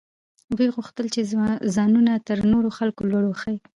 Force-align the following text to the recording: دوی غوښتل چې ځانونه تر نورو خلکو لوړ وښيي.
دوی 0.57 0.69
غوښتل 0.75 1.05
چې 1.13 1.21
ځانونه 1.75 2.11
تر 2.27 2.37
نورو 2.51 2.69
خلکو 2.77 3.01
لوړ 3.11 3.23
وښيي. 3.27 3.57